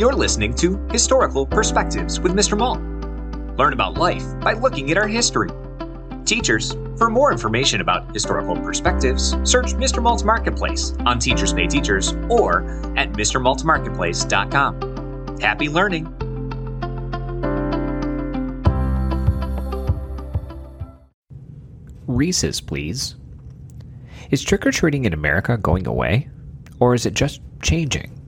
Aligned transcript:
You're 0.00 0.14
listening 0.14 0.54
to 0.54 0.78
Historical 0.90 1.44
Perspectives 1.44 2.20
with 2.20 2.32
Mr. 2.32 2.56
Malt. 2.56 2.80
Learn 3.58 3.74
about 3.74 3.98
life 3.98 4.24
by 4.40 4.54
looking 4.54 4.90
at 4.90 4.96
our 4.96 5.06
history. 5.06 5.50
Teachers, 6.24 6.74
for 6.96 7.10
more 7.10 7.30
information 7.30 7.82
about 7.82 8.10
historical 8.14 8.56
perspectives, 8.56 9.36
search 9.44 9.74
Mr. 9.74 10.02
Malt's 10.02 10.24
Marketplace 10.24 10.94
on 11.04 11.18
Teachers 11.18 11.52
Pay 11.52 11.66
Teachers 11.66 12.14
or 12.30 12.62
at 12.96 13.12
MrMaltMarketplace.com. 13.12 15.38
Happy 15.38 15.68
learning! 15.68 16.06
Reese's, 22.06 22.62
please. 22.62 23.16
Is 24.30 24.42
trick 24.42 24.64
or 24.64 24.72
treating 24.72 25.04
in 25.04 25.12
America 25.12 25.58
going 25.58 25.86
away? 25.86 26.30
Or 26.78 26.94
is 26.94 27.04
it 27.04 27.12
just 27.12 27.42
changing? 27.60 28.19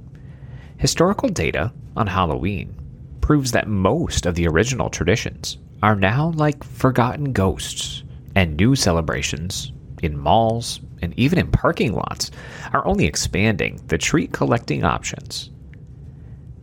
Historical 0.82 1.28
data 1.28 1.72
on 1.96 2.08
Halloween 2.08 2.74
proves 3.20 3.52
that 3.52 3.68
most 3.68 4.26
of 4.26 4.34
the 4.34 4.48
original 4.48 4.90
traditions 4.90 5.58
are 5.80 5.94
now 5.94 6.32
like 6.34 6.64
forgotten 6.64 7.32
ghosts, 7.32 8.02
and 8.34 8.56
new 8.56 8.74
celebrations 8.74 9.70
in 10.02 10.18
malls 10.18 10.80
and 11.00 11.14
even 11.16 11.38
in 11.38 11.52
parking 11.52 11.92
lots 11.92 12.32
are 12.72 12.84
only 12.84 13.04
expanding 13.04 13.80
the 13.86 13.96
treat 13.96 14.32
collecting 14.32 14.82
options. 14.82 15.50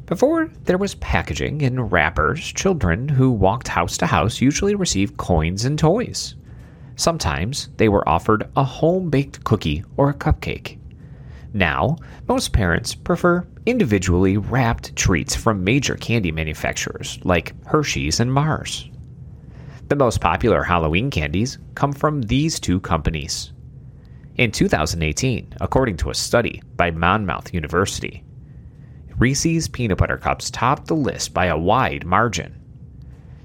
Before 0.06 0.52
there 0.66 0.78
was 0.78 0.96
packaging 0.96 1.62
in 1.62 1.80
wrappers, 1.80 2.42
children 2.42 3.08
who 3.08 3.32
walked 3.32 3.70
house 3.70 3.98
to 4.00 4.06
house 4.06 4.42
usually 4.42 4.76
received 4.76 5.16
coins 5.16 5.64
and 5.64 5.80
toys. 5.80 6.36
Sometimes 6.98 7.70
they 7.78 7.88
were 7.88 8.08
offered 8.10 8.50
a 8.58 8.66
home 8.66 9.10
baked 9.10 9.46
cookie 9.46 9.86
or 9.96 10.10
a 10.10 10.14
cupcake. 10.14 10.78
Now, 11.54 11.96
most 12.28 12.54
parents 12.54 12.94
prefer 12.94 13.48
individually 13.70 14.38
wrapped 14.38 14.96
treats 14.96 15.36
from 15.36 15.64
major 15.64 15.96
candy 15.96 16.32
manufacturers 16.32 17.20
like 17.24 17.54
Hershey's 17.66 18.20
and 18.20 18.34
Mars. 18.34 18.90
The 19.90 19.96
most 19.96 20.22
popular 20.22 20.64
Halloween 20.64 21.10
candies 21.10 21.60
come 21.76 21.94
from 21.94 22.24
these 22.24 22.60
two 22.60 22.80
companies. 22.80 23.54
In 24.36 24.52
2018, 24.52 25.56
according 25.62 25.98
to 25.98 26.10
a 26.10 26.16
study 26.16 26.62
by 26.76 26.92
Monmouth 26.92 27.54
University, 27.54 28.24
Reese's 29.18 29.68
peanut 29.68 29.98
butter 29.98 30.18
cups 30.18 30.50
topped 30.50 30.88
the 30.88 30.96
list 30.96 31.34
by 31.34 31.48
a 31.48 31.58
wide 31.58 32.06
margin. 32.06 32.56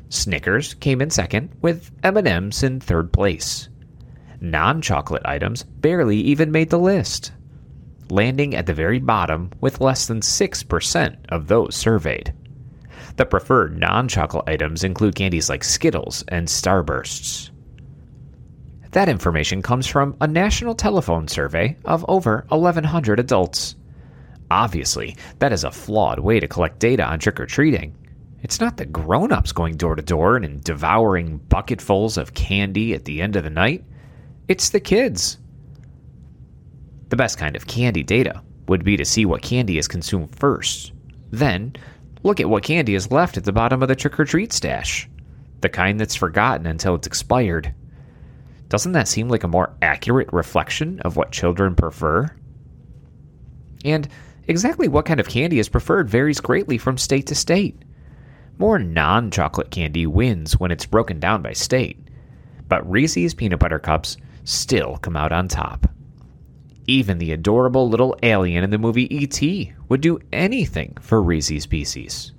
Snickers 0.08 0.74
came 0.74 1.02
in 1.02 1.10
second, 1.10 1.50
with 1.60 1.90
M&Ms 2.04 2.62
in 2.62 2.78
third 2.78 3.12
place. 3.12 3.68
Non-chocolate 4.40 5.22
items 5.24 5.64
barely 5.64 6.18
even 6.18 6.52
made 6.52 6.70
the 6.70 6.78
list, 6.78 7.32
landing 8.14 8.54
at 8.54 8.66
the 8.66 8.72
very 8.72 9.00
bottom 9.00 9.50
with 9.60 9.80
less 9.80 10.06
than 10.06 10.20
6% 10.20 11.16
of 11.28 11.48
those 11.48 11.74
surveyed. 11.74 12.32
The 13.16 13.26
preferred 13.26 13.78
non-chocolate 13.78 14.48
items 14.48 14.84
include 14.84 15.16
candies 15.16 15.48
like 15.48 15.64
Skittles 15.64 16.24
and 16.28 16.48
Starbursts. 16.48 17.50
That 18.92 19.08
information 19.08 19.60
comes 19.60 19.86
from 19.88 20.16
a 20.20 20.28
national 20.28 20.76
telephone 20.76 21.26
survey 21.26 21.76
of 21.84 22.04
over 22.08 22.46
1,100 22.48 23.18
adults. 23.18 23.74
Obviously, 24.50 25.16
that 25.40 25.52
is 25.52 25.64
a 25.64 25.70
flawed 25.72 26.20
way 26.20 26.38
to 26.38 26.46
collect 26.46 26.78
data 26.78 27.04
on 27.04 27.18
trick 27.18 27.40
or 27.40 27.46
treating. 27.46 27.96
It's 28.42 28.60
not 28.60 28.76
the 28.76 28.86
grown 28.86 29.32
ups 29.32 29.52
going 29.52 29.76
door 29.76 29.96
to 29.96 30.02
door 30.02 30.36
and 30.36 30.62
devouring 30.62 31.38
bucketfuls 31.48 32.16
of 32.16 32.34
candy 32.34 32.94
at 32.94 33.04
the 33.04 33.20
end 33.20 33.34
of 33.34 33.42
the 33.42 33.50
night. 33.50 33.84
It's 34.46 34.68
the 34.68 34.80
kids. 34.80 35.38
The 37.14 37.18
best 37.18 37.38
kind 37.38 37.54
of 37.54 37.68
candy 37.68 38.02
data 38.02 38.42
would 38.66 38.82
be 38.82 38.96
to 38.96 39.04
see 39.04 39.24
what 39.24 39.40
candy 39.40 39.78
is 39.78 39.86
consumed 39.86 40.34
first. 40.34 40.92
Then, 41.30 41.76
look 42.24 42.40
at 42.40 42.48
what 42.48 42.64
candy 42.64 42.96
is 42.96 43.12
left 43.12 43.36
at 43.36 43.44
the 43.44 43.52
bottom 43.52 43.82
of 43.82 43.88
the 43.88 43.94
trick 43.94 44.18
or 44.18 44.24
treat 44.24 44.52
stash. 44.52 45.08
The 45.60 45.68
kind 45.68 46.00
that's 46.00 46.16
forgotten 46.16 46.66
until 46.66 46.96
it's 46.96 47.06
expired. 47.06 47.72
Doesn't 48.68 48.90
that 48.90 49.06
seem 49.06 49.28
like 49.28 49.44
a 49.44 49.46
more 49.46 49.76
accurate 49.80 50.28
reflection 50.32 50.98
of 51.02 51.14
what 51.14 51.30
children 51.30 51.76
prefer? 51.76 52.34
And 53.84 54.08
exactly 54.48 54.88
what 54.88 55.06
kind 55.06 55.20
of 55.20 55.28
candy 55.28 55.60
is 55.60 55.68
preferred 55.68 56.10
varies 56.10 56.40
greatly 56.40 56.78
from 56.78 56.98
state 56.98 57.28
to 57.28 57.36
state. 57.36 57.80
More 58.58 58.80
non 58.80 59.30
chocolate 59.30 59.70
candy 59.70 60.08
wins 60.08 60.58
when 60.58 60.72
it's 60.72 60.84
broken 60.84 61.20
down 61.20 61.42
by 61.42 61.52
state, 61.52 61.96
but 62.66 62.90
Reese's 62.90 63.34
peanut 63.34 63.60
butter 63.60 63.78
cups 63.78 64.16
still 64.42 64.96
come 64.96 65.16
out 65.16 65.30
on 65.30 65.46
top. 65.46 65.93
Even 66.86 67.18
the 67.18 67.32
adorable 67.32 67.88
little 67.88 68.16
alien 68.22 68.64
in 68.64 68.70
the 68.70 68.78
movie 68.78 69.14
E.T. 69.14 69.72
would 69.88 70.00
do 70.00 70.18
anything 70.32 70.96
for 71.00 71.22
Reese's 71.22 71.66
Pieces. 71.66 72.32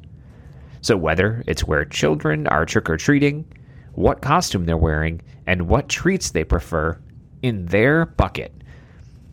So, 0.82 0.96
whether 0.96 1.44
it's 1.48 1.64
where 1.64 1.86
children 1.86 2.46
are 2.48 2.66
trick 2.66 2.90
or 2.90 2.98
treating, 2.98 3.46
what 3.94 4.22
costume 4.22 4.66
they're 4.66 4.78
wearing, 4.78 5.22
and 5.48 5.68
what 5.68 5.90
treats 5.90 6.32
they 6.32 6.44
prefer, 6.44 7.00
in 7.42 7.66
their 7.66 8.06
bucket, 8.06 8.54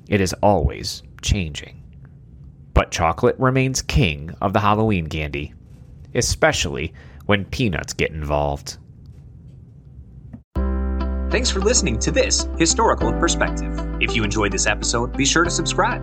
it 0.08 0.20
is 0.20 0.34
always 0.42 1.02
changing. 1.20 1.82
But 2.74 2.90
chocolate 2.90 3.36
remains 3.38 3.82
king 3.82 4.34
of 4.40 4.52
the 4.52 4.60
Halloween 4.60 5.08
candy 5.08 5.54
especially 6.14 6.92
when 7.26 7.44
peanuts 7.46 7.92
get 7.92 8.10
involved. 8.10 8.78
Thanks 11.32 11.48
for 11.48 11.60
listening 11.60 11.98
to 12.00 12.10
this 12.10 12.46
Historical 12.58 13.10
Perspective. 13.14 13.72
If 14.02 14.14
you 14.14 14.22
enjoyed 14.22 14.52
this 14.52 14.66
episode, 14.66 15.16
be 15.16 15.24
sure 15.24 15.44
to 15.44 15.50
subscribe. 15.50 16.02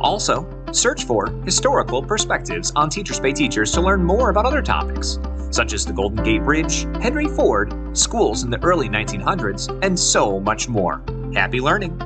Also, 0.00 0.48
search 0.70 1.06
for 1.06 1.26
Historical 1.44 2.00
Perspectives 2.00 2.70
on 2.76 2.88
Teachers 2.88 3.18
Pay 3.18 3.32
Teachers 3.32 3.72
to 3.72 3.80
learn 3.80 4.04
more 4.04 4.30
about 4.30 4.46
other 4.46 4.62
topics, 4.62 5.18
such 5.50 5.72
as 5.72 5.84
the 5.84 5.92
Golden 5.92 6.22
Gate 6.22 6.44
Bridge, 6.44 6.86
Henry 7.02 7.26
Ford, 7.26 7.74
schools 7.98 8.44
in 8.44 8.50
the 8.50 8.62
early 8.62 8.88
1900s, 8.88 9.76
and 9.84 9.98
so 9.98 10.38
much 10.38 10.68
more. 10.68 11.02
Happy 11.34 11.60
learning! 11.60 12.00